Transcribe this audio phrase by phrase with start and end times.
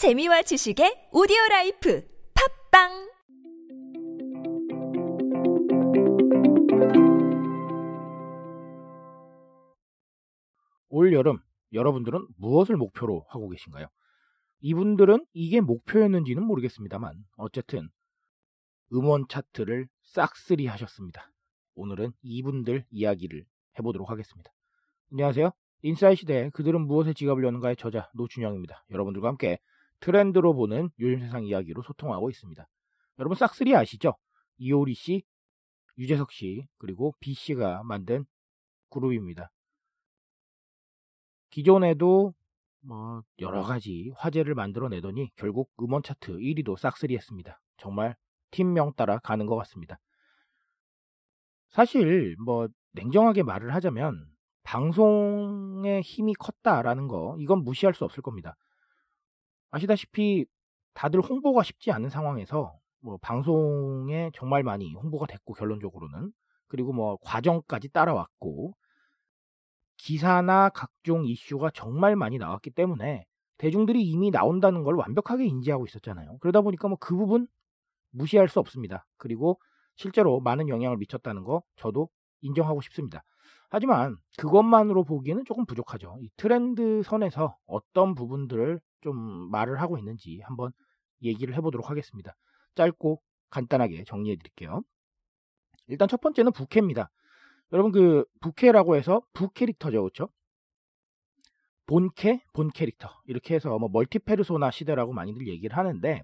[0.00, 2.02] 재미와 지식의 오디오 life
[2.72, 2.88] 팟빵
[10.88, 11.40] 올 여름
[11.74, 13.88] 여러분들은 무엇을 목표로 하고 계신가요?
[14.60, 17.90] 이분들은 이게 목표였는지는 모르겠습니다만 어쨌든
[18.94, 21.30] 음원 차트를 싹쓸이 하셨습니다.
[21.74, 23.44] 오늘은 이분들 이야기를
[23.78, 24.50] 해보도록 하겠습니다.
[25.12, 25.50] 안녕하세요.
[25.82, 28.86] 인사이 시대 그들은 무엇에 지갑을 여는가의 저자 노준영입니다.
[28.90, 29.58] 여러분들과 함께
[30.00, 32.66] 트렌드로 보는 요즘 세상 이야기로 소통하고 있습니다.
[33.18, 34.14] 여러분 싹쓸이 아시죠?
[34.58, 35.22] 이효리 씨,
[35.98, 38.24] 유재석 씨, 그리고 B 씨가 만든
[38.90, 39.50] 그룹입니다.
[41.50, 42.34] 기존에도
[42.82, 47.60] 뭐 여러 가지 화제를 만들어내더니 결국 음원 차트 1위도 싹쓸이 했습니다.
[47.76, 48.16] 정말
[48.50, 49.98] 팀명 따라 가는 것 같습니다.
[51.68, 54.26] 사실 뭐 냉정하게 말을 하자면
[54.62, 58.56] 방송의 힘이 컸다라는 거 이건 무시할 수 없을 겁니다.
[59.70, 60.46] 아시다시피
[60.94, 66.32] 다들 홍보가 쉽지 않은 상황에서 뭐 방송에 정말 많이 홍보가 됐고 결론적으로는
[66.68, 68.74] 그리고 뭐 과정까지 따라왔고
[69.96, 73.24] 기사나 각종 이슈가 정말 많이 나왔기 때문에
[73.58, 76.38] 대중들이 이미 나온다는 걸 완벽하게 인지하고 있었잖아요.
[76.38, 77.46] 그러다 보니까 뭐 그 부분
[78.12, 79.06] 무시할 수 없습니다.
[79.18, 79.60] 그리고
[79.96, 82.08] 실제로 많은 영향을 미쳤다는 거 저도
[82.40, 83.22] 인정하고 싶습니다.
[83.68, 86.16] 하지만 그것만으로 보기에는 조금 부족하죠.
[86.22, 90.72] 이 트렌드 선에서 어떤 부분들을 좀 말을 하고 있는지 한번
[91.22, 92.34] 얘기를 해보도록 하겠습니다.
[92.74, 93.20] 짧고
[93.50, 94.82] 간단하게 정리해 드릴게요.
[95.86, 97.10] 일단 첫 번째는 부캐입니다.
[97.72, 100.28] 여러분 그 부캐라고 해서 부캐릭터죠, 그렇죠?
[101.86, 106.22] 본캐, 본캐릭터 이렇게 해서 뭐 멀티페르소나 시대라고 많이들 얘기를 하는데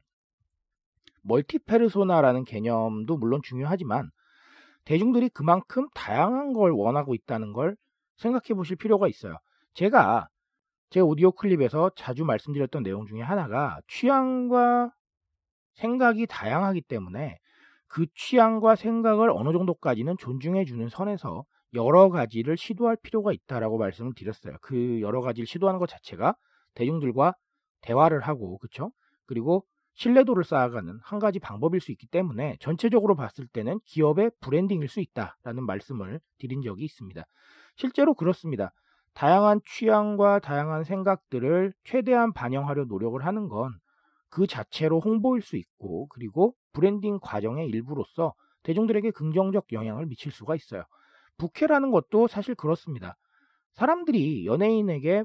[1.23, 4.11] 멀티페르소나라는 개념도 물론 중요하지만
[4.85, 7.77] 대중들이 그만큼 다양한 걸 원하고 있다는 걸
[8.19, 9.37] 생각해 보실 필요가 있어요.
[9.75, 10.29] 제가
[10.91, 14.93] 제 오디오 클립에서 자주 말씀드렸던 내용 중에 하나가 취향과
[15.75, 17.39] 생각이 다양하기 때문에
[17.89, 24.57] 그 취향과 생각을 어느 정도까지는 존중해 주는 선에서 여러 가지를 시도할 필요가 있다라고 말씀을 드렸어요.
[24.63, 26.37] 그 여러 가지를 시도하는 것 자체가
[26.75, 27.35] 대중들과
[27.83, 28.93] 대화를 하고 그쵸?
[29.27, 35.01] 그리고 신뢰도를 쌓아가는 한 가지 방법일 수 있기 때문에 전체적으로 봤을 때는 기업의 branding일 수
[35.01, 37.25] 있다라는 말씀을 드린 적이 있습니다.
[37.77, 38.73] 실제로 그렇습니다.
[39.17, 43.73] 다양한 취향과 다양한 생각들을 최대한 반영하려 노력을 하는 건
[44.31, 48.35] 그 자체로 홍보일 수 있고 그리고 브랜딩 과정의 일부로서
[48.65, 50.85] 대중들에게 긍정적 영향을 미칠 수가 있어요.
[51.39, 53.17] 부캐라는 것도 사실 그렇습니다.
[53.75, 55.25] 사람들이 연예인에게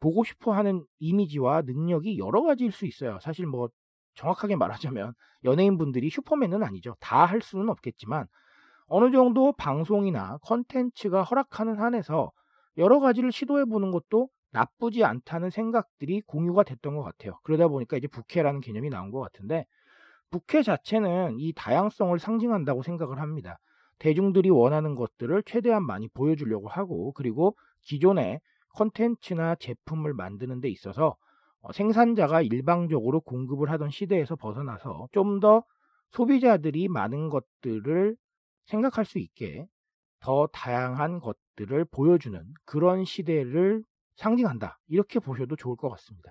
[0.00, 3.18] 보고 싶어 하는 이미지와 능력이 여러 가지일 수 있어요.
[3.22, 3.68] 사실 뭐
[4.14, 5.14] 정확하게 말하자면
[5.44, 6.96] 연예인분들이 슈퍼맨은 아니죠.
[7.00, 8.26] 다 할 수는 없겠지만
[8.88, 12.32] 어느 정도 방송이나 컨텐츠가 허락하는 한에서
[12.76, 17.38] 여러 가지를 시도해 보는 것도 나쁘지 않다는 생각들이 공유가 됐던 것 같아요.
[17.44, 19.66] 그러다 보니까 이제 부캐라는 개념이 나온 것 같은데
[20.30, 23.58] 부캐 자체는 이 다양성을 상징한다고 생각을 합니다.
[23.98, 28.40] 대중들이 원하는 것들을 최대한 많이 보여주려고 하고 그리고 기존의
[28.74, 31.16] 컨텐츠나 제품을 만드는 데 있어서
[31.60, 35.64] 어, 생산자가 일방적으로 공급을 하던 시대에서 벗어나서 좀 더
[36.12, 38.16] 소비자들이 많은 것들을
[38.66, 39.66] 생각할 수 있게
[40.20, 43.82] 더 다양한 것들을 보여주는 그런 시대를
[44.16, 44.78] 상징한다.
[44.86, 46.30] 이렇게 보셔도 좋을 것 같습니다.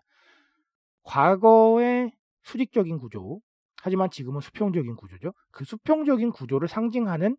[1.04, 2.12] 과거의
[2.44, 3.42] 수직적인 구조,
[3.82, 5.34] 하지만 지금은 수평적인 구조죠.
[5.52, 7.36] 그 수평적인 구조를 상징하는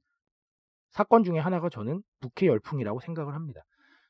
[0.90, 3.62] 사건 중에 하나가 저는 북해 열풍이라고 생각을 합니다.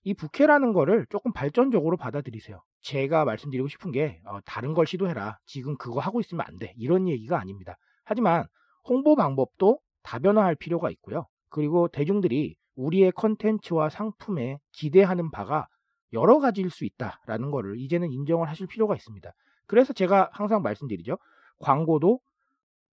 [0.03, 2.63] 이 북해라는 거를 조금 발전적으로 받아들이세요.
[2.81, 5.39] 제가 말씀드리고 싶은 게 어, 다른 걸 시도해라.
[5.45, 6.73] 지금 그거 하고 있으면 안 돼.
[6.77, 7.77] 이런 얘기가 아닙니다.
[8.05, 8.47] 하지만
[8.85, 11.27] 홍보 방법도 다변화할 필요가 있고요.
[11.51, 15.67] 그리고 대중들이 우리의 컨텐츠와 상품에 기대하는 바가
[16.13, 19.31] 여러 가지일 수 있다라는 것을 이제는 인정을 하실 필요가 있습니다.
[19.67, 21.19] 그래서 제가 항상 말씀드리죠.
[21.59, 22.21] 광고도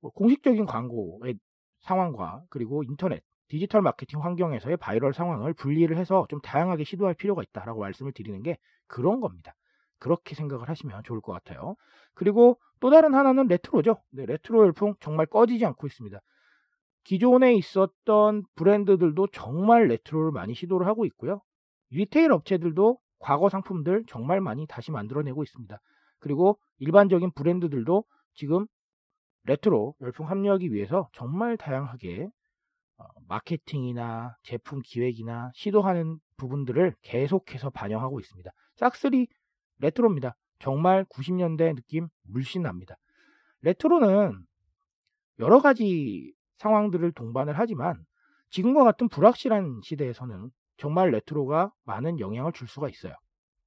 [0.02, 1.40] 뭐 공식적인 광고의
[1.82, 7.80] 상황과 그리고 인터넷, 디지털 마케팅 환경에서의 바이럴 상황을 분리를 해서 좀 다양하게 시도할 필요가 있다라고
[7.80, 8.58] 말씀을 드리는 게
[8.88, 9.56] 그런 겁니다.
[10.00, 11.76] 그렇게 생각을 하시면 좋을 것 같아요.
[12.14, 14.02] 그리고 또 다른 하나는 레트로죠.
[14.12, 16.20] 네, 레트로 열풍 정말 꺼지지 않고 있습니다.
[17.08, 21.42] 기존에 있었던 브랜드들도 정말 레트로를 많이 시도를 하고 있고요.
[21.90, 25.80] retail 업체들도 과거 상품들 정말 많이 다시 만들어내고 있습니다.
[26.20, 28.68] 그리고 일반적인 브랜드들도 지금
[29.46, 32.28] 레트로 열풍 합류하기 위해서 정말 다양하게
[32.98, 38.52] 어, 마케팅이나 제품 기획이나 시도하는 부분들을 계속해서 반영하고 있습니다.
[38.76, 39.28] 싹쓰리
[39.78, 40.36] 레트로입니다.
[40.60, 42.98] 정말 90년대 느낌 물씬 납니다.
[43.62, 44.46] 레트로는
[45.40, 48.06] 여러 가지 상황들을 동반을 하지만
[48.50, 53.14] 지금과 같은 불확실한 시대에서는 정말 레트로가 많은 영향을 줄 수가 있어요.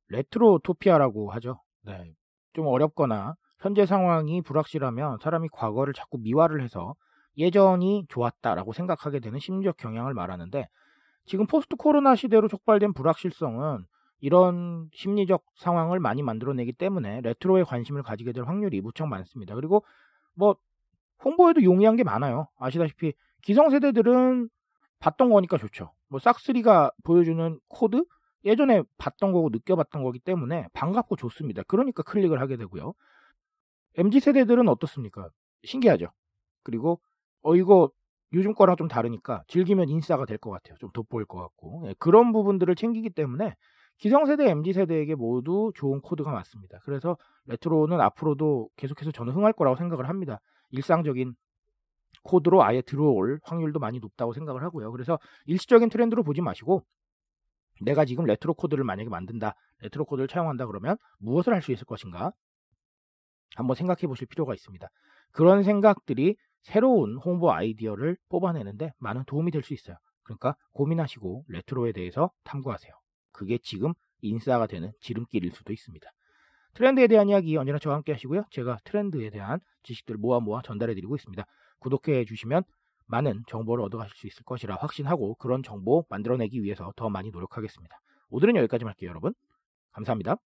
[0.09, 1.61] retrotopia라고 하죠.
[1.83, 2.13] 네.
[2.53, 6.95] 좀 어렵거나 현재 상황이 불확실하면 사람이 과거를 자꾸 미화를 해서
[7.37, 10.69] 예전이 좋았다라고 생각하게 되는 심리적 경향을 말하는데
[11.27, 13.85] 지금 포스트 코로나 시대로 촉발된 불확실성은
[14.21, 19.55] 이런 심리적 상황을 많이 만들어내기 때문에 레트로에 관심을 가지게 될 확률이 무척 많습니다.
[19.55, 19.85] 그리고
[20.35, 20.57] 뭐
[21.25, 22.49] 홍보에도 용이한 게 많아요.
[22.59, 23.13] 아시다시피
[23.43, 24.49] 기성세대들은
[25.01, 25.93] 봤던 거니까 좋죠.
[26.09, 28.05] 뭐 싹쓰리가 보여주는 코드
[28.45, 31.63] 예전에 봤던 거고 느껴봤던 거기 때문에 반갑고 좋습니다.
[31.69, 32.95] 그러니까 클릭을 하게 되고요.
[33.97, 35.29] MZ 세대들은 어떻습니까?
[35.65, 36.09] 신기하죠.
[36.63, 37.01] 그리고
[37.43, 37.91] 어 이거
[38.33, 40.77] 요즘 거랑 좀 다르니까 즐기면 인싸가 될 것 같아요.
[40.79, 43.55] 좀 돋보일 것 같고 예, 그런 부분들을 챙기기 때문에
[43.99, 46.79] 기성세대, MZ세대에게 모두 좋은 코드가 맞습니다.
[46.85, 47.17] 그래서
[47.47, 50.41] 레트로는 앞으로도 계속해서 저는 흥할 거라고 생각을 합니다.
[50.71, 51.35] 일상적인
[52.23, 54.91] 코드로 아예 들어올 확률도 많이 높다고 생각을 하고요.
[54.93, 56.85] 그래서 일시적인 트렌드로 보지 마시고
[57.81, 62.33] 내가 지금 레트로 코드를 만약에 만든다, 레트로 코드를 차용한다 그러면 무엇을 할 수 있을 것인가?
[63.57, 64.87] 한번 생각해 보실 필요가 있습니다.
[65.33, 69.97] 그런 생각들이 새로운 홍보 아이디어를 뽑아내는데 많은 도움이 될 수 있어요.
[70.23, 72.93] 그러니까 고민하시고 레트로에 대해서 탐구하세요.
[73.33, 76.09] 그게 지금 인싸가 되는 지름길일 수도 있습니다.
[76.75, 78.45] 트렌드에 대한 이야기 언제나 저와 함께 하시고요.
[78.51, 81.45] 제가 트렌드에 대한 지식들을 모아 모아 전달해 드리고 있습니다.
[81.79, 82.63] 구독해 주시면
[83.07, 88.01] 많은 정보를 얻어가실 수 있을 것이라 확신하고 그런 정보 만들어내기 위해서 더 많이 노력하겠습니다.
[88.31, 89.35] 오늘은 여기까지 할게요, 여러분.
[89.93, 90.37] 감사합니다.